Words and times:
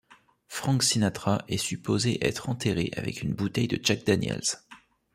Frank 0.47 0.81
Sinatra 0.81 1.43
est 1.47 1.59
supposé 1.59 2.17
être 2.25 2.49
enterré 2.49 2.89
avec 2.97 3.21
une 3.21 3.35
bouteille 3.35 3.67
de 3.67 3.79
Jack 3.83 4.03
Daniel's. 4.03 4.65